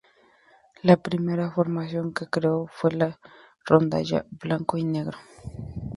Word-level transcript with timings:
La 0.81 0.97
primera 0.97 1.51
formación 1.51 2.11
que 2.11 2.25
creó 2.25 2.65
fue 2.71 2.91
la 2.93 3.19
rondalla 3.67 4.25
'Blanco 4.31 4.75
y 4.79 4.83
Negro'. 4.83 5.19